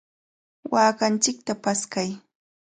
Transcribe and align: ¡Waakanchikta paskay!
¡Waakanchikta 0.71 1.53
paskay! 1.63 2.09